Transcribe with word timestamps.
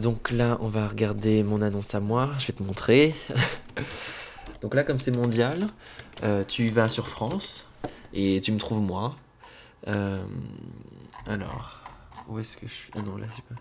donc 0.00 0.30
là, 0.30 0.58
on 0.60 0.68
va 0.68 0.88
regarder 0.88 1.42
mon 1.42 1.62
annonce 1.62 1.94
à 1.94 2.00
moi. 2.00 2.30
Je 2.38 2.46
vais 2.46 2.52
te 2.52 2.62
montrer. 2.62 3.14
donc 4.62 4.74
là, 4.74 4.82
comme 4.82 4.98
c'est 4.98 5.10
mondial, 5.10 5.68
euh, 6.22 6.42
tu 6.46 6.68
vas 6.70 6.88
sur 6.88 7.08
France 7.08 7.68
et 8.12 8.40
tu 8.40 8.52
me 8.52 8.58
trouves 8.58 8.80
moi. 8.80 9.16
Euh, 9.88 10.24
alors, 11.26 11.80
où 12.28 12.38
est-ce 12.38 12.56
que 12.56 12.66
je 12.66 12.72
suis? 12.72 12.90
Ah 12.96 13.02
non, 13.02 13.16
là, 13.16 13.26
c'est 13.34 13.44
pas. 13.44 13.60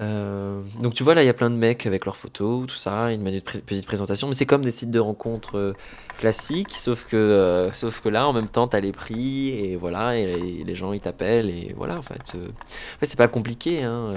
Euh, 0.00 0.62
donc 0.80 0.94
tu 0.94 1.04
vois 1.04 1.14
là 1.14 1.22
il 1.22 1.26
y 1.26 1.28
a 1.28 1.34
plein 1.34 1.50
de 1.50 1.54
mecs 1.54 1.86
avec 1.86 2.06
leurs 2.06 2.16
photos, 2.16 2.66
tout 2.66 2.74
ça, 2.74 3.12
une 3.12 3.22
petite 3.40 3.86
présentation, 3.86 4.26
mais 4.26 4.34
c'est 4.34 4.46
comme 4.46 4.64
des 4.64 4.72
sites 4.72 4.90
de 4.90 4.98
rencontres 4.98 5.76
classiques, 6.18 6.72
sauf 6.72 7.06
que, 7.06 7.68
sauf 7.72 8.00
que 8.00 8.08
là 8.08 8.26
en 8.26 8.32
même 8.32 8.48
temps 8.48 8.66
tu 8.66 8.74
as 8.74 8.80
les 8.80 8.90
prix 8.90 9.50
et 9.50 9.76
voilà, 9.76 10.16
et 10.16 10.64
les, 10.64 10.74
gens 10.74 10.92
ils 10.92 11.00
t'appellent 11.00 11.50
et 11.50 11.72
voilà 11.76 11.96
en 11.96 12.02
fait. 12.02 12.34
en 12.34 13.02
c'est 13.02 13.18
pas 13.18 13.28
compliqué. 13.28 13.84
Hein, 13.84 14.12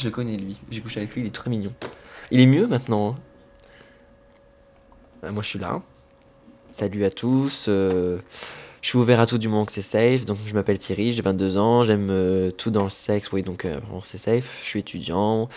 Je 0.00 0.08
connais 0.08 0.36
lui, 0.36 0.58
j'ai 0.70 0.80
couché 0.80 1.00
avec 1.00 1.14
lui, 1.14 1.22
il 1.22 1.26
est 1.26 1.34
très 1.34 1.50
mignon. 1.50 1.72
Il 2.30 2.40
est 2.40 2.46
mieux 2.46 2.66
maintenant. 2.66 3.10
Hein. 3.10 3.18
Bah, 5.22 5.30
moi 5.30 5.42
je 5.42 5.48
suis 5.48 5.58
là. 5.58 5.80
Salut 6.72 7.04
à 7.04 7.10
tous. 7.10 7.68
Je 8.82 8.88
suis 8.88 8.96
ouvert 8.96 9.20
à 9.20 9.26
tout 9.26 9.36
du 9.36 9.48
moment 9.48 9.66
que 9.66 9.72
c'est 9.72 9.82
safe. 9.82 10.24
Donc, 10.24 10.38
je 10.46 10.54
m'appelle 10.54 10.78
Thierry, 10.78 11.12
j'ai 11.12 11.20
22 11.20 11.58
ans, 11.58 11.82
j'aime 11.82 12.08
euh, 12.10 12.50
tout 12.50 12.70
dans 12.70 12.84
le 12.84 12.90
sexe. 12.90 13.30
Oui, 13.30 13.42
donc, 13.42 13.66
euh, 13.66 13.78
c'est 14.02 14.16
safe. 14.16 14.60
Je 14.62 14.68
suis 14.68 14.80
étudiant. 14.80 15.50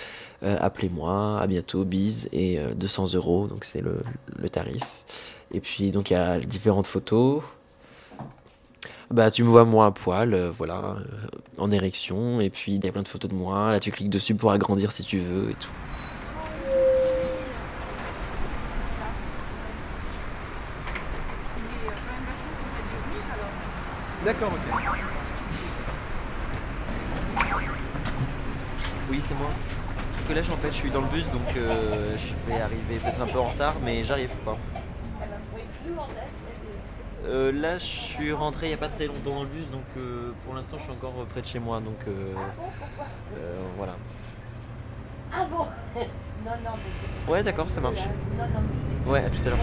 Euh, 0.43 0.57
appelez-moi. 0.59 1.39
À 1.39 1.47
bientôt. 1.47 1.85
Bise. 1.85 2.27
Et 2.33 2.59
200 2.75 3.13
euros. 3.13 3.47
Donc, 3.47 3.63
c'est 3.63 3.79
le, 3.79 4.03
le, 4.37 4.49
tarif. 4.49 4.83
Et 5.53 5.61
puis, 5.61 5.91
donc, 5.91 6.09
il 6.09 6.13
y 6.13 6.17
a 6.17 6.37
différentes 6.39 6.87
photos. 6.87 7.41
Bah, 9.11 9.29
tu 9.31 9.43
me 9.43 9.49
vois 9.49 9.65
moi 9.65 9.87
à 9.87 9.91
poil, 9.91 10.35
voilà, 10.57 10.95
en 11.57 11.69
érection. 11.71 12.41
Et 12.41 12.49
puis, 12.49 12.73
il 12.75 12.85
y 12.85 12.87
a 12.87 12.91
plein 12.91 13.03
de 13.03 13.07
photos 13.07 13.29
de 13.29 13.35
moi. 13.35 13.71
Là, 13.71 13.79
tu 13.79 13.91
cliques 13.91 14.09
dessus 14.09 14.35
pour 14.35 14.51
agrandir 14.51 14.91
si 14.91 15.03
tu 15.03 15.19
veux 15.19 15.51
et 15.51 15.55
tout. 15.55 15.69
D'accord, 24.25 24.51
ok. 24.53 24.73
Oui, 29.11 29.21
c'est 29.21 29.35
moi. 29.35 29.49
Parce 30.13 30.29
que 30.29 30.33
là, 30.33 30.41
en 30.53 30.57
fait, 30.57 30.71
je 30.71 30.75
suis 30.75 30.91
dans 30.91 31.01
le 31.01 31.07
bus, 31.07 31.29
donc 31.29 31.57
euh, 31.57 32.15
je 32.17 32.49
vais 32.49 32.61
arriver 32.61 32.95
peut-être 33.03 33.21
un 33.21 33.27
peu 33.27 33.39
en 33.39 33.49
retard, 33.49 33.75
mais 33.83 34.03
j'arrive 34.05 34.29
pas. 34.45 34.57
Euh, 37.25 37.51
là, 37.51 37.77
je 37.77 37.85
suis 37.85 38.33
rentré 38.33 38.67
il 38.67 38.69
n'y 38.69 38.75
a 38.75 38.77
pas 38.77 38.89
très 38.89 39.07
longtemps 39.07 39.35
dans 39.35 39.43
le 39.43 39.49
bus, 39.49 39.69
donc 39.69 39.85
euh, 39.97 40.31
pour 40.45 40.55
l'instant, 40.55 40.77
je 40.77 40.83
suis 40.83 40.91
encore 40.91 41.13
près 41.29 41.41
de 41.41 41.47
chez 41.47 41.59
moi, 41.59 41.79
donc 41.79 41.99
voilà. 43.77 43.95
Ah 45.31 45.45
bon? 45.49 45.65
Non, 46.45 46.51
non, 46.61 47.31
Ouais, 47.31 47.41
d'accord, 47.41 47.69
ça 47.69 47.79
marche. 47.79 48.01
Ouais, 49.07 49.23
à 49.23 49.29
tout 49.29 49.39
à 49.45 49.49
l'heure. 49.51 49.59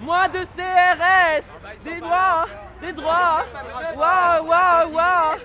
Moins 0.00 0.28
de 0.28 0.38
CRS 0.38 1.44
Des 1.84 2.00
droits 2.00 2.46
Des 2.80 2.92
droits. 2.92 3.44
Waouh, 3.96 4.46
waouh, 4.46 4.92
waouh. 4.92 5.38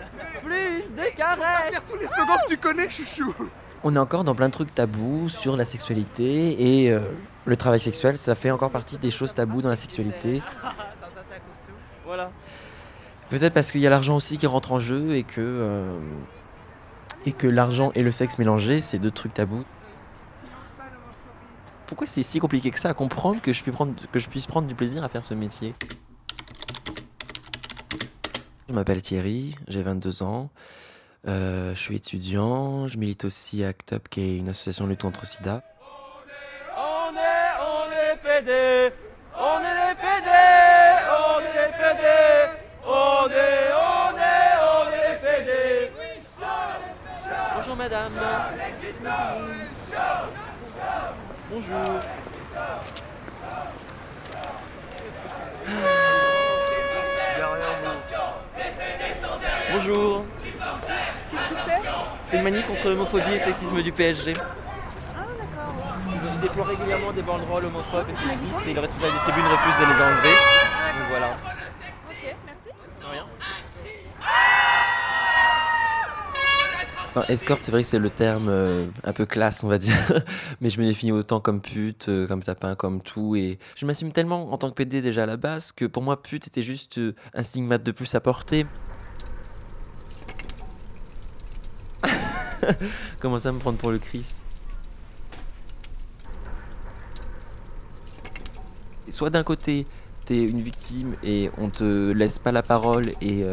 Plus 0.44 0.84
de 0.92 1.16
caresses. 1.16 1.81
Tous 1.88 1.98
les 1.98 2.08
slogans 2.08 2.38
que 2.46 2.50
tu 2.50 2.58
connais, 2.58 2.90
chouchou. 2.90 3.34
On 3.84 3.96
est 3.96 4.00
encore 4.00 4.25
dans 4.25 4.36
plein 4.36 4.48
de 4.48 4.53
trucs 4.53 4.74
tabous 4.74 5.30
sur 5.30 5.56
la 5.56 5.64
sexualité 5.64 6.84
et 6.84 6.92
euh, 6.92 7.00
le 7.46 7.56
travail 7.56 7.80
sexuel, 7.80 8.18
ça 8.18 8.36
fait 8.36 8.52
encore 8.52 8.72
partie 8.72 8.98
des 8.98 9.12
choses 9.12 9.34
tabous 9.34 9.62
dans 9.62 9.69
la 9.69 9.78
sexualité. 9.78 10.42
Voilà. 12.06 12.31
Peut-être 13.29 13.53
parce 13.53 13.72
qu'il 13.72 13.81
y 13.81 13.88
a 13.88 13.90
l'argent 13.90 14.16
aussi 14.16 14.38
qui 14.38 14.47
rentre 14.47 14.72
en 14.72 14.79
jeu 14.79 15.16
et 15.16 15.23
que, 15.23 15.35
euh, 15.40 16.00
que 17.38 17.47
l'argent 17.47 17.91
et 17.94 18.01
le 18.01 18.12
sexe 18.12 18.40
mélangés, 18.40 18.81
c'est 18.81 18.97
deux 18.97 19.12
trucs 19.12 19.34
tabous. 19.34 19.63
Pourquoi 21.85 22.07
c'est 22.07 22.23
si 22.23 22.39
compliqué 22.39 22.72
que 22.72 22.79
ça 22.79 22.89
à 22.89 22.94
comprendre 22.94 23.41
que 23.41 23.53
je, 23.53 23.63
puisse 23.63 23.73
prendre, 23.73 23.94
que 24.12 24.19
je 24.19 24.29
puisse 24.29 24.47
prendre 24.47 24.68
du 24.68 24.75
plaisir 24.75 25.03
à 25.03 25.09
faire 25.09 25.25
ce 25.25 25.34
métier? 25.34 25.75
Je 28.68 28.73
m'appelle 28.73 29.01
Thierry, 29.01 29.56
j'ai 29.68 29.81
22 29.81 30.22
ans, 30.22 30.50
euh, 31.28 31.73
je 31.73 31.79
suis 31.79 31.95
étudiant, 31.95 32.85
je 32.85 32.97
milite 33.00 33.25
aussi 33.25 33.63
à 33.63 33.69
ACT 33.69 33.94
UP 33.94 34.07
qui 34.09 34.22
est 34.22 34.38
une 34.38 34.50
association 34.50 34.85
de 34.85 34.91
lutte 34.91 35.01
contre 35.01 35.22
le 35.22 35.28
sida. 35.28 35.63
On 36.78 37.16
est, 37.16 37.50
on 37.59 37.91
est 37.91 38.18
PD, 38.18 38.94
on 39.35 39.59
est 39.59 39.78
Bonjour. 51.59 52.00
Bonjour. 59.74 60.25
Qu'est-ce 61.31 61.50
que 61.50 61.56
c'est 61.66 61.81
C'est 62.24 62.38
une 62.38 62.44
manif 62.44 62.66
contre 62.66 62.90
l'homophobie 62.90 63.31
et 63.31 63.40
le 63.40 63.44
sexisme 63.44 63.81
du 63.81 63.92
PSG. 63.92 64.34
Ah 64.38 65.25
d'accord. 65.38 66.31
Ils 66.34 66.40
déploient 66.40 66.66
régulièrement 66.66 67.12
des 67.12 67.24
banderoles 67.24 67.66
homophobes 67.66 68.09
et 68.09 68.14
sexistes 68.14 68.59
et 68.66 68.74
le 68.74 68.80
responsable 68.80 69.12
des 69.12 69.19
tribunes 69.19 69.52
refuse 69.52 69.80
de 69.81 69.94
les 69.94 70.02
enlever. 70.02 70.30
Donc 70.30 71.08
voilà. 71.09 71.28
Ok, 71.28 72.36
merci. 72.46 72.69
rien. 73.12 73.25
Enfin, 77.09 77.25
escorte, 77.28 77.64
c'est 77.64 77.72
vrai 77.72 77.81
que 77.81 77.88
c'est 77.88 77.97
le 77.97 78.12
terme 78.12 78.50
euh, 78.50 78.86
un 79.03 79.14
peu 79.14 79.25
classe, 79.25 79.64
on 79.64 79.68
va 79.68 79.80
dire. 79.80 79.96
Mais 80.62 80.70
je 80.70 80.80
me 80.80 80.86
définis 80.86 81.12
autant 81.12 81.40
comme 81.40 81.59
pute, 81.59 82.08
euh, 82.08 82.28
comme 82.28 82.44
tapin, 82.44 82.75
comme 82.75 83.02
tout. 83.02 83.36
Et 83.36 83.58
je 83.75 83.88
m'assume 83.88 84.12
tellement 84.12 84.53
en 84.53 84.58
tant 84.58 84.70
que 84.70 84.75
PD 84.75 85.02
déjà 85.02 85.24
à 85.24 85.25
la 85.25 85.36
base 85.36 85.72
que 85.72 85.86
pour 85.86 86.03
moi, 86.03 86.22
pute 86.22 86.46
était 86.46 86.62
juste 86.62 87.00
euh, 87.00 87.16
un 87.34 87.42
stigmate 87.42 87.81
de 87.81 87.92
plus 87.92 88.14
à 88.14 88.19
porter. 88.19 88.68
Comment 93.19 93.40
ça 93.40 93.52
me 93.52 93.58
prendre 93.58 93.80
pour 93.80 93.90
le 93.90 93.98
Christ? 93.98 94.38
Soit 99.09 99.31
d'un 99.31 99.42
côté, 99.44 99.88
une 100.38 100.62
victime 100.62 101.13
et 101.23 101.50
on 101.57 101.69
te 101.69 102.12
laisse 102.12 102.40
pas 102.40 102.51
la 102.51 102.63
parole 102.63 103.12
et 103.22 103.45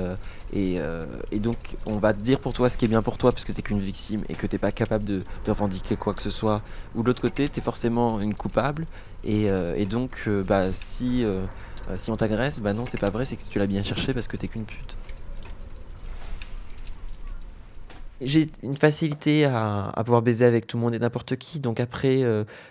euh, 0.54 1.06
et, 1.32 1.38
donc, 1.38 1.76
on 1.86 1.96
va 1.96 2.12
te 2.12 2.20
dire 2.20 2.38
pour 2.38 2.52
toi 2.52 2.68
ce 2.68 2.76
qui 2.76 2.84
est 2.84 2.88
bien 2.88 3.02
pour 3.02 3.18
toi, 3.18 3.32
parce 3.32 3.44
que 3.44 3.52
t'es 3.52 3.62
qu'une 3.62 3.80
victime 3.80 4.22
et 4.28 4.34
que 4.34 4.46
t'es 4.46 4.58
pas 4.58 4.72
capable 4.72 5.04
de, 5.04 5.22
revendiquer 5.46 5.96
quoi 5.96 6.14
que 6.14 6.22
ce 6.22 6.30
soit. 6.30 6.62
Ou 6.94 7.02
de 7.02 7.06
l'autre 7.06 7.20
côté, 7.20 7.48
t'es 7.48 7.60
forcément 7.60 8.20
une 8.20 8.34
coupable. 8.34 8.86
Et, 9.24 9.50
euh, 9.50 9.84
donc, 9.86 10.24
euh, 10.26 10.42
bah, 10.42 10.72
si, 10.72 11.24
si 11.96 12.10
on 12.10 12.16
t'agresse, 12.16 12.60
bah 12.60 12.72
non, 12.72 12.86
c'est 12.86 13.00
pas 13.00 13.10
vrai, 13.10 13.24
c'est 13.24 13.36
que 13.36 13.44
tu 13.44 13.58
l'as 13.58 13.66
bien 13.66 13.82
cherché 13.82 14.12
parce 14.12 14.28
que 14.28 14.36
t'es 14.36 14.48
qu'une 14.48 14.64
pute. 14.64 14.96
J'ai 18.22 18.48
une 18.62 18.76
facilité 18.76 19.44
à, 19.44 19.92
pouvoir 20.04 20.22
baiser 20.22 20.46
avec 20.46 20.66
tout 20.66 20.78
le 20.78 20.82
monde 20.82 20.94
et 20.94 20.98
n'importe 20.98 21.36
qui. 21.36 21.60
Donc 21.60 21.80
après, 21.80 22.22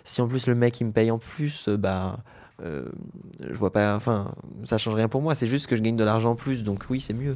si 0.03 0.21
en 0.21 0.27
plus 0.27 0.47
le 0.47 0.56
mec 0.56 0.81
il 0.81 0.85
me 0.85 0.91
paye 0.91 1.12
en 1.12 1.19
plus, 1.19 1.69
bah 1.69 2.18
je 2.63 3.54
vois 3.54 3.72
pas. 3.72 3.96
Enfin, 3.96 4.34
ça 4.63 4.78
change 4.78 4.96
rien 4.96 5.07
pour 5.07 5.22
moi. 5.22 5.36
C'est 5.36 5.48
juste 5.48 5.68
que 5.68 5.75
je 5.75 5.81
gagne 5.81 5.96
de 5.96 6.04
l'argent 6.04 6.31
en 6.31 6.36
plus. 6.36 6.63
Donc 6.63 6.86
oui, 6.90 7.02
c'est 7.02 7.13
mieux. 7.13 7.36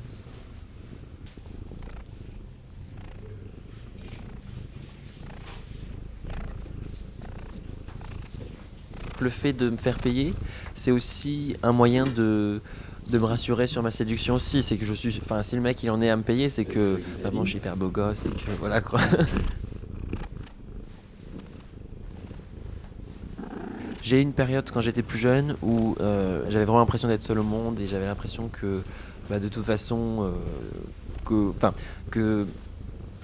le 9.20 9.30
fait 9.30 9.54
de 9.54 9.70
me 9.70 9.78
faire 9.78 9.98
payer, 9.98 10.34
c'est 10.74 10.92
aussi 10.92 11.56
un 11.64 11.72
moyen 11.72 12.06
de, 12.06 12.62
de 13.10 13.18
me 13.18 13.26
rassurer 13.26 13.68
sur 13.68 13.84
ma 13.84 13.92
séduction 13.92 14.36
aussi. 14.36 14.64
C'est 14.64 14.78
que 14.78 14.86
je 14.86 14.94
suis. 14.94 15.20
Enfin, 15.24 15.44
si 15.44 15.56
le 15.56 15.62
mec 15.62 15.82
il 15.84 15.92
en 15.92 16.02
est 16.02 16.10
à 16.10 16.16
me 16.16 16.24
payer, 16.24 16.50
c'est 16.50 16.66
que 16.66 17.00
vraiment 17.22 17.46
je 17.46 17.52
suis 17.52 17.58
hyper 17.58 17.76
beau 17.76 17.90
gosse 17.90 18.26
et 18.26 18.30
que 18.30 18.52
voilà 18.60 18.82
quoi. 18.82 19.02
J'ai 24.10 24.18
eu 24.18 24.22
une 24.24 24.34
période 24.34 24.68
quand 24.74 24.82
j'étais 24.82 25.04
plus 25.04 25.20
jeune 25.20 25.56
où 25.62 25.96
euh, 26.00 26.42
j'avais 26.50 26.66
vraiment 26.66 26.80
l'impression 26.80 27.08
d'être 27.08 27.22
seul 27.22 27.38
au 27.38 27.44
monde 27.44 27.80
et 27.80 27.86
j'avais 27.86 28.08
l'impression 28.08 28.48
que 28.48 28.82
bah, 29.30 29.38
de 29.38 29.48
toute 29.50 29.64
façon, 29.64 30.24
euh, 30.24 30.32
que, 31.26 31.52
que 32.10 32.48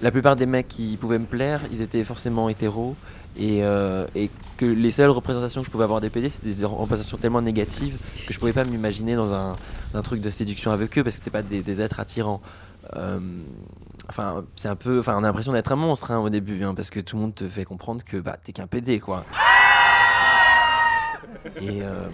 la 0.00 0.12
plupart 0.12 0.36
des 0.36 0.46
mecs 0.46 0.68
qui 0.68 0.96
pouvaient 0.96 1.18
me 1.18 1.26
plaire, 1.26 1.62
ils 1.72 1.82
étaient 1.82 2.04
forcément 2.04 2.48
hétéros. 2.48 2.94
Et, 3.36 3.64
euh, 3.64 4.06
que 4.58 4.64
les 4.64 4.92
seules 4.92 5.10
représentations 5.10 5.62
que 5.62 5.66
je 5.66 5.72
pouvais 5.72 5.82
avoir 5.82 6.00
des 6.00 6.08
PD, 6.08 6.30
c'était 6.30 6.54
des 6.54 6.64
représentations 6.64 7.18
tellement 7.18 7.42
négatives 7.42 7.98
que 8.24 8.32
je 8.32 8.38
pouvais 8.38 8.52
pas 8.52 8.64
m'imaginer 8.64 9.16
dans 9.16 9.34
un, 9.34 9.56
truc 10.04 10.20
de 10.20 10.30
séduction 10.30 10.70
avec 10.70 10.96
eux 10.96 11.02
parce 11.02 11.16
que 11.16 11.24
c'était 11.24 11.36
pas 11.36 11.42
des, 11.42 11.62
des 11.62 11.80
êtres 11.80 11.98
attirants. 11.98 12.40
Euh, 12.94 13.18
enfin, 14.08 14.44
c'est 14.54 14.68
un 14.68 14.76
peu. 14.76 15.00
Enfin, 15.00 15.16
on 15.16 15.24
a 15.24 15.26
l'impression 15.26 15.52
d'être 15.52 15.72
un 15.72 15.76
monstre 15.76 16.12
hein, 16.12 16.18
au 16.18 16.30
début, 16.30 16.62
hein, 16.62 16.74
parce 16.74 16.90
que 16.90 17.00
tout 17.00 17.16
le 17.16 17.22
monde 17.22 17.34
te 17.34 17.48
fait 17.48 17.64
comprendre 17.64 18.04
que 18.04 18.18
bah, 18.18 18.36
t'es 18.40 18.52
qu'un 18.52 18.68
PD, 18.68 19.00
quoi. 19.00 19.24
Et, 21.60 21.82
euh, 21.82 22.06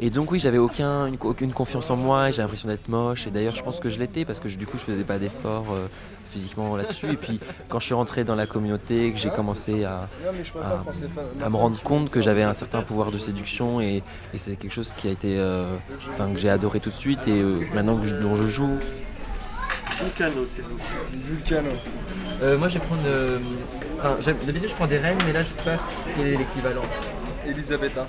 et 0.00 0.10
donc, 0.10 0.30
oui, 0.30 0.38
j'avais 0.40 0.58
aucun, 0.58 1.06
une- 1.06 1.16
aucune 1.22 1.52
confiance 1.52 1.90
en 1.90 1.96
moi 1.96 2.28
et 2.28 2.32
j'ai 2.32 2.42
l'impression 2.42 2.68
d'être 2.68 2.88
moche. 2.88 3.26
Et 3.26 3.30
d'ailleurs, 3.30 3.54
je 3.56 3.62
pense 3.62 3.80
que 3.80 3.88
je 3.88 3.98
l'étais 3.98 4.24
parce 4.24 4.40
que 4.40 4.48
je- 4.48 4.58
du 4.58 4.66
coup, 4.66 4.78
je 4.78 4.84
faisais 4.84 5.04
pas 5.04 5.18
d'efforts 5.18 5.66
euh, 5.72 5.86
physiquement 6.30 6.76
là-dessus. 6.76 7.10
Et 7.12 7.16
puis, 7.16 7.40
quand 7.68 7.78
je 7.78 7.86
suis 7.86 7.94
rentré 7.94 8.22
dans 8.24 8.34
la 8.34 8.46
communauté, 8.46 9.10
que 9.12 9.18
j'ai 9.18 9.30
commencé 9.30 9.84
à, 9.84 10.08
à, 10.62 10.82
à 11.42 11.48
me 11.50 11.56
rendre 11.56 11.80
compte 11.82 12.10
que 12.10 12.20
j'avais 12.20 12.42
un 12.42 12.52
certain 12.52 12.82
pouvoir 12.82 13.10
de 13.10 13.16
séduction 13.18 13.80
et, 13.80 14.02
et 14.34 14.38
c'est 14.38 14.56
quelque 14.56 14.72
chose 14.74 14.92
qui 14.94 15.08
a 15.08 15.12
été. 15.12 15.38
euh, 15.38 15.76
que 16.34 16.38
j'ai 16.38 16.50
adoré 16.50 16.80
tout 16.80 16.90
de 16.90 16.94
suite 16.94 17.26
et 17.26 17.40
euh, 17.40 17.60
maintenant 17.74 17.96
que 17.96 18.04
je, 18.04 18.16
dont 18.16 18.34
je 18.34 18.44
joue. 18.44 18.76
Vulcano, 20.02 20.44
s'il 20.44 20.64
vous. 20.64 20.76
Vulcano. 21.26 21.70
Euh, 22.42 22.58
moi, 22.58 22.68
je 22.68 22.74
vais 22.78 22.84
prendre. 22.84 23.00
D'habitude, 24.44 24.68
je 24.68 24.74
prends 24.74 24.86
des 24.86 24.98
rennes, 24.98 25.16
mais 25.26 25.32
là, 25.32 25.42
je 25.42 25.48
sais 25.48 25.62
pas 25.62 25.76
quel 26.14 26.26
est 26.26 26.36
l'équivalent. 26.36 26.82
Elisabetta. 27.48 28.06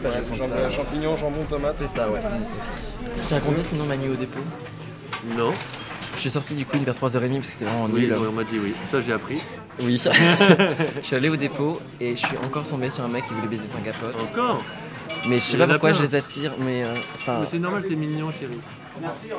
Bah, 0.00 0.10
vais 0.10 0.20
prendre 0.22 0.36
Champ- 0.36 0.48
ça. 0.48 0.70
Champignons, 0.70 1.16
jambon, 1.16 1.44
tomate. 1.48 1.76
C'est 1.78 1.88
ça, 1.88 2.08
ouais. 2.10 2.20
Je 2.20 3.28
tiens 3.28 3.36
à 3.36 3.40
compter 3.40 3.62
sinon 3.62 3.84
Manu 3.84 4.10
au 4.10 4.14
dépôt. 4.14 4.40
Non. 5.36 5.52
Je 6.16 6.20
suis 6.20 6.30
sorti 6.30 6.54
du 6.54 6.66
Queen 6.66 6.84
vers 6.84 6.94
3h30 6.94 7.36
parce 7.36 7.46
que 7.46 7.52
c'était 7.52 7.64
vraiment 7.64 7.88
Oui, 7.90 8.02
nul. 8.02 8.14
on 8.28 8.32
m'a 8.32 8.44
dit 8.44 8.58
oui. 8.62 8.74
Ça, 8.90 9.00
j'ai 9.00 9.12
appris. 9.12 9.40
Oui. 9.82 10.02
je 11.00 11.06
suis 11.06 11.16
allé 11.16 11.28
au 11.30 11.36
dépôt 11.36 11.80
et 12.00 12.10
je 12.12 12.16
suis 12.26 12.36
encore 12.44 12.64
tombé 12.64 12.90
sur 12.90 13.04
un 13.04 13.08
mec 13.08 13.24
qui 13.24 13.32
voulait 13.32 13.46
baiser 13.48 13.66
sans 13.66 13.78
capote. 13.80 14.14
Encore? 14.20 14.60
Mais 15.28 15.36
je 15.36 15.40
sais 15.44 15.56
pas 15.56 15.66
pourquoi 15.66 15.90
plein. 15.90 15.98
je 15.98 16.02
les 16.04 16.14
attire, 16.14 16.52
mais 16.58 16.84
euh. 16.84 16.94
Mais 17.28 17.46
c'est 17.50 17.58
normal, 17.58 17.84
t'es 17.88 17.94
mignon, 17.94 18.30
chérie. 18.38 18.60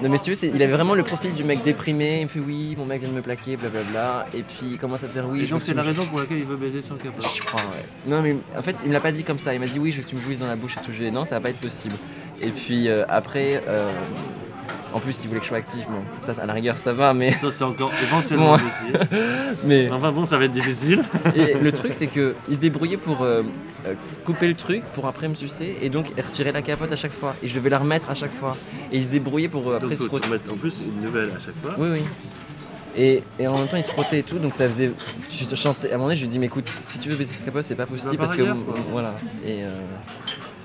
Non 0.02 0.10
mais 0.10 0.18
si 0.18 0.26
tu 0.26 0.30
veux, 0.32 0.36
c'est- 0.36 0.48
il 0.54 0.62
avait 0.64 0.74
vraiment 0.74 0.94
le 0.96 1.04
profil 1.04 1.34
du 1.34 1.44
mec 1.44 1.64
déprimé, 1.64 2.20
il 2.20 2.24
me 2.24 2.30
fait 2.30 2.40
oui, 2.40 2.76
mon 2.78 2.86
mec 2.86 3.02
vient 3.02 3.10
de 3.10 3.16
me 3.16 3.22
plaquer, 3.22 3.56
blablabla, 3.58 4.28
et 4.34 4.44
puis 4.44 4.72
il 4.74 4.78
commence 4.78 5.04
à 5.04 5.08
faire 5.08 5.28
oui. 5.30 5.44
Et 5.44 5.48
donc, 5.48 5.60
que 5.60 5.66
c'est 5.66 5.74
la 5.74 5.82
raison 5.84 6.06
pour 6.06 6.20
laquelle 6.20 6.40
il 6.40 6.46
veut 6.46 6.56
baiser 6.58 6.82
sans 6.82 6.96
capote. 6.96 7.26
Je 7.36 7.42
crois, 7.44 7.62
ouais. 7.62 7.84
Non 8.08 8.22
mais 8.22 8.36
en 8.58 8.62
fait, 8.62 8.76
il 8.84 8.90
me 8.90 8.94
l'a 8.94 9.00
pas 9.00 9.12
dit 9.12 9.24
comme 9.24 9.38
ça, 9.40 9.54
il 9.54 9.60
m'a 9.60 9.68
dit 9.68 9.80
oui, 9.80 9.92
je 9.92 9.98
veux 9.98 10.04
que 10.04 10.10
tu 10.10 10.16
me 10.16 10.22
jouisses 10.22 10.40
dans 10.40 10.48
la 10.48 10.56
bouche 10.56 10.76
et 10.78 10.86
tout, 10.86 10.92
je 10.94 11.00
lui 11.00 11.06
ai 11.08 11.10
dit 11.10 11.16
non, 11.16 11.26
ça 11.26 11.36
va 11.36 11.42
pas 11.42 11.50
être 11.50 11.60
possible. 11.60 11.96
Et 12.42 12.50
puis 12.50 12.88
euh, 12.90 13.04
après, 13.08 13.62
euh, 13.68 13.90
en 14.94 15.00
plus 15.00 15.24
il 15.24 15.28
voulait 15.28 15.40
que 15.40 15.46
je 15.46 15.50
sois 15.50 15.58
actif, 15.58 15.86
bon, 15.88 16.02
ça 16.22 16.42
à 16.42 16.46
la 16.46 16.54
rigueur 16.54 16.78
ça 16.78 16.94
va, 16.94 17.14
mais... 17.14 17.32
Ça, 17.32 17.52
c'est 17.52 17.64
encore 17.64 17.92
éventuellement 18.02 18.58
possible. 18.58 19.00
mais... 19.66 19.90
Enfin 19.92 20.12
bon, 20.12 20.26
ça 20.26 20.38
va 20.38 20.46
être 20.46 20.52
difficile. 20.52 21.04
Et 21.36 21.54
le 21.56 21.72
truc, 21.72 21.94
c'est 21.94 22.08
que 22.08 22.36
il 22.50 22.56
se 22.56 22.60
débrouillait 22.62 22.98
pour 22.98 23.22
euh, 23.22 23.44
euh, 23.88 23.94
couper 24.26 24.48
le 24.48 24.56
truc, 24.56 24.84
pour 24.94 25.08
après 25.08 25.28
me 25.28 25.36
sucer, 25.36 25.78
et 25.82 25.90
donc 25.90 26.08
retirer 26.18 26.52
la 26.52 26.62
capote 26.62 26.92
à 26.92 26.96
chaque 26.96 27.14
fois. 27.14 27.36
Et 27.44 27.48
je 27.48 27.56
devais 27.56 27.70
la 27.70 27.80
remettre 27.80 28.10
à 28.10 28.16
chaque 28.16 28.32
fois. 28.34 28.56
Et 28.92 28.98
il 28.98 29.06
se 29.06 29.12
débrouillait 29.12 29.48
pour 29.48 29.70
euh, 29.70 29.78
après 29.78 29.90
Donc, 29.90 30.00
se 30.00 30.04
frotter. 30.06 30.28
en 30.52 30.58
plus 30.58 30.80
une 30.80 31.02
nouvelle 31.06 31.30
à 31.30 31.40
chaque 31.40 31.56
fois. 31.62 31.76
Oui, 31.78 31.88
oui. 31.94 32.02
Et, 32.98 33.24
et 33.40 33.48
en 33.48 33.58
même 33.58 33.68
temps, 33.68 33.78
il 33.78 33.84
se 33.84 33.90
frottait 33.90 34.20
et 34.20 34.24
tout, 34.24 34.38
donc 34.38 34.54
ça 34.54 34.68
faisait. 34.70 34.92
Je 35.30 35.56
chantais. 35.56 35.92
À 35.92 35.96
un 35.96 35.98
moment 35.98 36.08
donné, 36.08 36.18
je 36.18 36.22
lui 36.22 36.28
dis, 36.28 36.40
mais 36.40 36.48
écoute, 36.48 36.68
si 36.68 37.00
tu 37.00 37.10
veux 37.10 37.16
baisser 37.16 37.36
cette 37.36 37.46
capote, 37.46 37.64
c'est 37.64 37.76
pas 37.76 37.86
possible 37.86 38.18
par 38.18 38.26
parce 38.28 38.38
que. 38.38 38.44
Voilà. 38.92 39.16
Et 39.46 39.64
euh, 39.64 39.70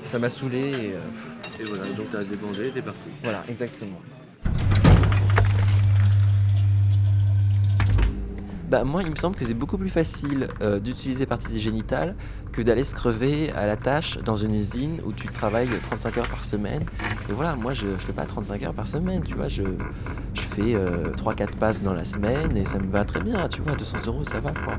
ça 0.03 0.19
m'a 0.19 0.29
saoulé, 0.29 0.71
et 0.71 1.63
Et 1.63 1.65
voilà, 1.65 1.85
donc 1.97 2.07
t'as 2.11 2.25
débandé 2.25 2.69
et 2.69 2.71
t'es 2.73 2.83
parti. 2.83 2.99
voilà, 3.23 3.43
exactement. 3.49 4.01
Bah 8.69 8.83
moi 8.83 9.03
il 9.03 9.11
me 9.11 9.17
semble 9.17 9.37
que 9.37 9.45
c'est 9.45 9.55
beaucoup 9.55 9.79
plus 9.79 9.89
facile 9.89 10.49
euh, 10.63 10.81
d'utiliser 10.81 11.25
parties 11.25 11.61
génitales 11.61 12.17
que 12.53 12.63
d'aller 12.63 12.85
se 12.85 12.95
crever 12.95 13.53
à 13.53 13.67
la 13.67 13.77
tâche 13.77 14.19
dans 14.25 14.35
une 14.35 14.55
usine 14.55 14.99
où 15.05 15.13
tu 15.13 15.29
travailles 15.29 15.69
35 15.69 16.19
heures 16.19 16.29
par 16.29 16.45
semaine. 16.45 16.83
Et 17.29 17.33
voilà, 17.33 17.55
moi 17.55 17.75
je, 17.75 17.87
je 17.87 17.97
fais 17.97 18.13
pas 18.13 18.25
35 18.25 18.63
heures 18.65 18.75
par 18.75 18.89
semaine, 18.89 19.23
tu 19.23 19.35
vois, 19.35 19.49
je, 19.49 19.63
je 20.35 20.41
fais 20.41 20.75
3-4 21.17 21.57
passes 21.59 21.83
dans 21.83 21.93
la 21.93 22.05
semaine 22.05 22.57
et 22.57 22.65
ça 22.65 22.79
me 22.79 22.91
va 22.91 23.05
très 23.05 23.21
bien, 23.21 23.49
tu 23.49 23.61
vois, 23.63 23.77
200 23.77 23.99
euros 24.07 24.25
ça 24.25 24.41
va 24.41 24.53
quoi. 24.53 24.79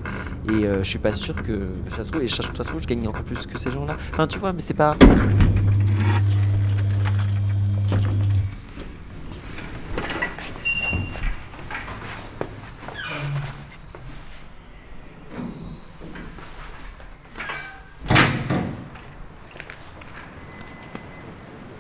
Et 0.50 0.66
euh, 0.66 0.84
je 0.84 0.90
suis 0.90 1.00
pas 1.00 1.14
sûr 1.14 1.42
que 1.42 1.68
ça 1.96 2.04
se 2.04 2.12
trouve, 2.12 2.24
et 2.24 2.28
ça 2.28 2.44
se 2.44 2.64
trouve 2.64 2.82
je 2.82 2.88
gagne 2.88 3.08
encore 3.08 3.24
plus 3.24 3.46
que 3.46 3.58
ces 3.58 3.72
gens-là. 3.72 3.96
Enfin 4.14 4.28
tu 4.28 4.40
vois, 4.40 4.54
mais 4.54 4.62
c'est 4.62 4.74
pas... 4.74 4.96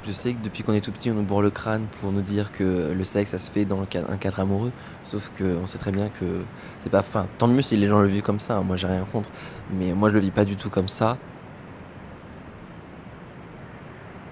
Je 0.07 0.13
sais 0.13 0.33
que 0.33 0.42
depuis 0.42 0.63
qu'on 0.63 0.74
est 0.74 0.80
tout 0.80 0.94
petit, 0.94 1.12
on 1.12 1.15
nous 1.15 1.24
bourre 1.24 1.42
le 1.42 1.50
crâne 1.51 1.86
pour 2.00 2.13
nous 2.13 2.21
dire 2.21 2.54
que 2.54 2.94
le 2.94 3.04
sexe, 3.04 3.31
ça 3.31 3.38
se 3.38 3.51
fait 3.51 3.65
dans 3.65 3.81
un 3.81 3.86
cadre 4.18 4.39
amoureux. 4.39 4.71
Sauf 5.04 5.31
qu'on 5.38 5.65
sait 5.65 5.77
très 5.77 5.92
bien 5.92 6.07
que 6.09 6.45
c'est 6.80 6.89
pas. 6.89 7.00
Enfin, 7.00 7.27
tant 7.38 7.48
mieux 7.48 7.62
si 7.62 7.75
les 7.75 7.88
gens 7.88 8.00
le 8.00 8.07
vivent 8.07 8.24
comme 8.24 8.39
ça. 8.39 8.56
hein, 8.57 8.63
moi, 8.63 8.77
j'ai 8.77 8.88
rien 8.88 9.04
contre. 9.04 9.30
Mais 9.69 9.94
moi, 9.94 10.07
je 10.09 10.13
le 10.13 10.21
vis 10.21 10.31
pas 10.31 10.45
du 10.45 10.56
tout 10.56 10.69
comme 10.69 10.88
ça. 10.88 11.18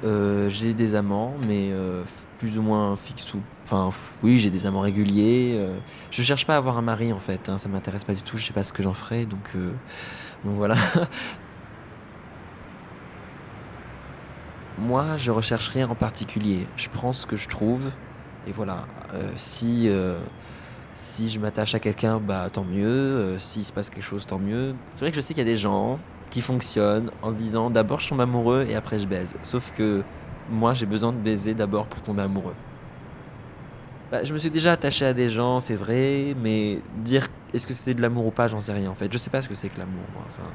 Euh, 0.03 0.49
j'ai 0.49 0.73
des 0.73 0.95
amants, 0.95 1.35
mais 1.47 1.71
euh, 1.71 2.03
plus 2.39 2.57
ou 2.57 2.61
moins 2.61 2.95
fixes 2.95 3.33
ou. 3.33 3.41
Enfin, 3.65 3.89
oui, 4.23 4.39
j'ai 4.39 4.49
des 4.49 4.65
amants 4.65 4.81
réguliers. 4.81 5.55
euh, 5.57 5.77
je 6.11 6.21
cherche 6.21 6.45
pas 6.45 6.53
à 6.55 6.57
avoir 6.57 6.77
un 6.77 6.81
mari 6.83 7.11
en 7.11 7.19
fait. 7.19 7.49
hein, 7.49 7.57
ça 7.57 7.67
m'intéresse 7.69 8.03
pas 8.05 8.13
du 8.13 8.21
tout. 8.21 8.37
Je 8.37 8.45
sais 8.45 8.53
pas 8.53 8.63
ce 8.63 8.71
que 8.73 8.83
j'en 8.83 8.93
ferai, 8.93 9.25
donc. 9.25 9.51
donc 10.45 10.55
voilà. 10.55 10.75
Moi, 14.77 15.17
je 15.17 15.31
recherche 15.31 15.69
rien 15.69 15.89
en 15.89 15.95
particulier. 15.95 16.67
Je 16.75 16.89
prends 16.89 17.13
ce 17.13 17.25
que 17.25 17.35
je 17.35 17.47
trouve. 17.47 17.91
Et 18.47 18.51
voilà. 18.51 18.85
Euh, 19.13 19.29
si, 19.37 19.87
euh, 19.87 20.19
si 20.93 21.29
je 21.29 21.39
m'attache 21.39 21.75
à 21.75 21.79
quelqu'un, 21.79 22.19
bah 22.19 22.49
tant 22.51 22.63
mieux. 22.65 22.87
Euh, 22.87 23.39
S'il 23.39 23.63
se 23.63 23.71
passe 23.71 23.89
quelque 23.89 24.03
chose, 24.03 24.25
tant 24.25 24.39
mieux. 24.39 24.75
C'est 24.89 24.99
vrai 25.01 25.11
que 25.11 25.15
je 25.15 25.21
sais 25.21 25.33
qu'il 25.33 25.43
y 25.43 25.47
a 25.47 25.51
des 25.51 25.57
gens 25.57 25.99
qui 26.29 26.41
fonctionnent 26.41 27.11
en 27.21 27.31
disant 27.31 27.69
d'abord 27.69 27.99
je 27.99 28.09
tombe 28.09 28.19
amoureux 28.19 28.65
et 28.67 28.75
après 28.75 28.99
je 28.99 29.07
baise. 29.07 29.35
Sauf 29.43 29.71
que 29.71 30.03
moi, 30.49 30.73
j'ai 30.73 30.85
besoin 30.85 31.11
de 31.13 31.17
baiser 31.17 31.53
d'abord 31.53 31.85
pour 31.87 32.01
tomber 32.01 32.23
amoureux. 32.23 32.55
Bah, 34.11 34.23
je 34.23 34.33
me 34.33 34.37
suis 34.37 34.51
déjà 34.51 34.73
attaché 34.73 35.05
à 35.05 35.13
des 35.13 35.29
gens, 35.29 35.59
c'est 35.59 35.75
vrai, 35.75 36.35
mais 36.41 36.79
dire 36.97 37.27
est-ce 37.53 37.65
que 37.65 37.73
c'était 37.73 37.93
de 37.93 38.01
l'amour 38.01 38.27
ou 38.27 38.31
pas, 38.31 38.47
j'en 38.47 38.61
sais 38.61 38.73
rien 38.73 38.89
en 38.89 38.93
fait. 38.93 39.11
Je 39.11 39.17
sais 39.17 39.29
pas 39.29 39.41
ce 39.41 39.49
que 39.49 39.55
c'est 39.55 39.69
que 39.69 39.79
l'amour, 39.79 40.03
moi. 40.13 40.23
Enfin. 40.27 40.49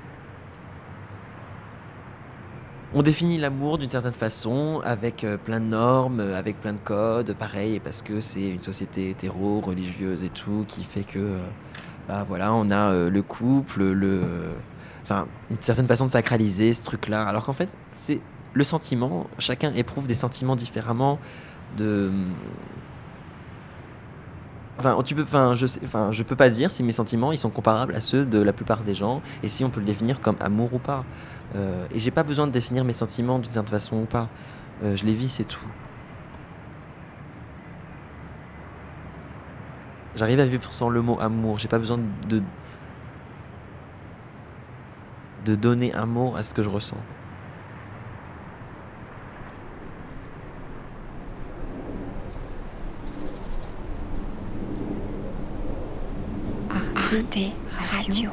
On 2.92 3.02
définit 3.02 3.38
l'amour 3.38 3.78
d'une 3.78 3.88
certaine 3.88 4.14
façon, 4.14 4.80
avec 4.84 5.22
euh, 5.22 5.36
plein 5.36 5.60
de 5.60 5.66
normes, 5.66 6.18
euh, 6.18 6.36
avec 6.36 6.60
plein 6.60 6.72
de 6.72 6.80
codes, 6.80 7.34
pareil, 7.34 7.78
parce 7.78 8.02
que 8.02 8.20
c'est 8.20 8.48
une 8.48 8.62
société 8.62 9.10
hétéro, 9.10 9.60
religieuse 9.60 10.24
et 10.24 10.28
tout, 10.28 10.64
qui 10.66 10.82
fait 10.82 11.04
que, 11.04 11.20
euh, 11.20 11.38
bah 12.08 12.24
voilà, 12.26 12.52
on 12.52 12.68
a 12.70 12.92
le 12.92 13.22
couple, 13.22 13.84
le, 13.84 14.22
enfin, 15.04 15.28
une 15.52 15.60
certaine 15.60 15.86
façon 15.86 16.06
de 16.06 16.10
sacraliser 16.10 16.74
ce 16.74 16.82
truc-là. 16.82 17.22
Alors 17.28 17.44
qu'en 17.44 17.52
fait, 17.52 17.68
c'est 17.92 18.20
le 18.54 18.64
sentiment. 18.64 19.28
Chacun 19.38 19.72
éprouve 19.74 20.08
des 20.08 20.14
sentiments 20.14 20.56
différemment. 20.56 21.20
De, 21.76 22.10
Enfin, 24.86 25.54
je 25.54 25.66
sais, 25.66 25.80
je 26.10 26.22
peux 26.22 26.36
pas 26.36 26.50
dire 26.50 26.70
si 26.70 26.82
mes 26.82 26.92
sentiments 26.92 27.32
ils 27.32 27.38
sont 27.38 27.50
comparables 27.50 27.94
à 27.94 28.00
ceux 28.00 28.24
de 28.24 28.40
la 28.40 28.52
plupart 28.52 28.80
des 28.80 28.94
gens 28.94 29.22
et 29.42 29.48
si 29.48 29.64
on 29.64 29.70
peut 29.70 29.80
le 29.80 29.86
définir 29.86 30.20
comme 30.20 30.36
amour 30.40 30.74
ou 30.74 30.78
pas. 30.78 31.04
Euh, 31.56 31.86
et 31.94 31.98
j'ai 31.98 32.10
pas 32.10 32.22
besoin 32.22 32.46
de 32.46 32.52
définir 32.52 32.84
mes 32.84 32.92
sentiments 32.92 33.38
d'une 33.38 33.52
certaine 33.52 33.70
façon 33.70 33.96
ou 33.96 34.04
pas. 34.06 34.28
Euh, 34.82 34.96
je 34.96 35.04
les 35.04 35.14
vis, 35.14 35.28
c'est 35.28 35.44
tout. 35.44 35.68
J'arrive 40.16 40.40
à 40.40 40.46
vivre 40.46 40.72
sans 40.72 40.88
le 40.88 41.02
mot 41.02 41.18
amour. 41.20 41.58
J'ai 41.58 41.68
pas 41.68 41.78
besoin 41.78 41.98
de 42.28 42.42
de 45.44 45.54
donner 45.54 45.94
un 45.94 46.06
mot 46.06 46.34
à 46.36 46.42
ce 46.42 46.52
que 46.54 46.62
je 46.62 46.68
ressens. 46.68 46.98
Arte 57.12 57.52
Radio. 57.90 58.30